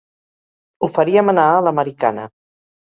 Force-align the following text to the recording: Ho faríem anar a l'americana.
Ho 0.79 0.89
faríem 0.95 1.31
anar 1.37 1.47
a 1.53 1.63
l'americana. 1.69 2.29